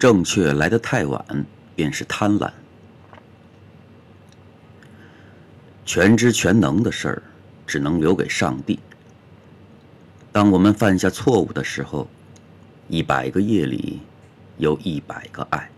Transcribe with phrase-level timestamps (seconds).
[0.00, 1.22] 正确来得太晚，
[1.76, 2.50] 便是贪婪。
[5.84, 7.22] 全知全能的事儿，
[7.66, 8.78] 只能留给上帝。
[10.32, 12.08] 当我们犯下错误的时候，
[12.88, 14.00] 一百个夜里
[14.56, 15.70] 有一百个爱，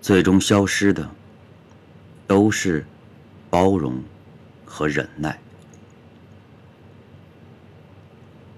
[0.00, 1.10] 最终消失的
[2.28, 2.86] 都是
[3.50, 4.00] 包容
[4.64, 5.36] 和忍耐。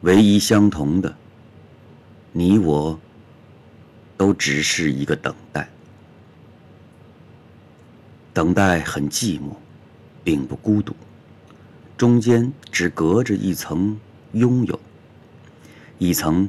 [0.02, 1.16] 唯一相同的，
[2.32, 3.00] 你我
[4.20, 5.66] 都只是一个等待。
[8.34, 9.56] 等待很寂寞，
[10.22, 10.94] 并不孤独。
[11.96, 13.98] 中间只隔着一层
[14.32, 14.78] 拥有，
[15.96, 16.46] 一层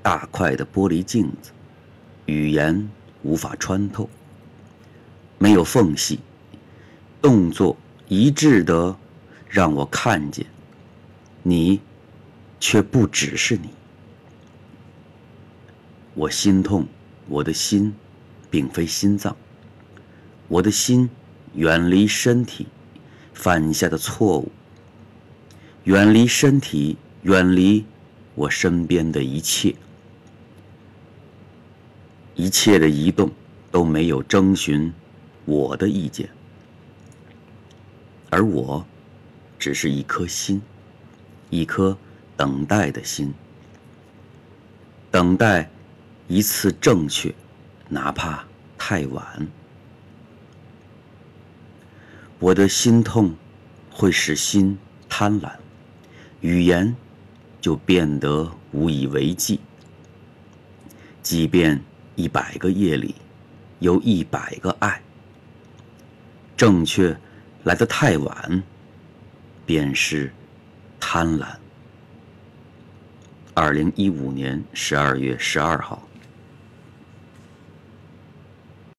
[0.00, 1.50] 大块的玻璃镜子，
[2.26, 2.88] 语言
[3.24, 4.08] 无法穿透，
[5.38, 6.20] 没有缝隙，
[7.20, 8.96] 动作一致的
[9.48, 10.46] 让我看见，
[11.42, 11.80] 你
[12.60, 13.70] 却不只是你。
[16.14, 16.86] 我心痛，
[17.28, 17.94] 我的心
[18.50, 19.36] 并非心脏，
[20.48, 21.08] 我的心
[21.54, 22.66] 远离身体
[23.34, 24.50] 犯下的错误。
[25.84, 27.84] 远离身体，远离
[28.34, 29.74] 我身边的一切，
[32.34, 33.30] 一切的移动
[33.70, 34.92] 都没有征询
[35.44, 36.28] 我的意见，
[38.28, 38.84] 而我
[39.58, 40.60] 只是一颗心，
[41.48, 41.96] 一颗
[42.36, 43.32] 等待的心，
[45.10, 45.70] 等待
[46.28, 47.34] 一次正确，
[47.88, 48.44] 哪怕
[48.76, 49.48] 太晚。
[52.38, 53.34] 我的心痛
[53.90, 55.50] 会使心贪婪。
[56.42, 56.94] 语言
[57.60, 59.58] 就变得无以为继。
[61.22, 61.82] 即便
[62.14, 63.14] 一百个夜里
[63.80, 65.02] 有一百个爱，
[66.56, 67.18] 正确
[67.64, 68.62] 来得太晚，
[69.66, 70.32] 便是
[71.00, 71.46] 贪婪。
[73.54, 76.07] 二零一五年十二月十二号。